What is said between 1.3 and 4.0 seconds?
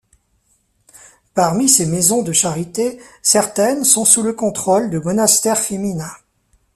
Parmi ces maisons de charité, certaines